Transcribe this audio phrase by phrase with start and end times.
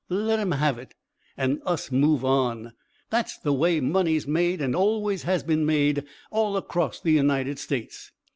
[0.09, 0.95] Let 'em have it,
[1.37, 2.73] and us move on.
[3.11, 8.11] That's the way money's made, and always has been made, all across the United States."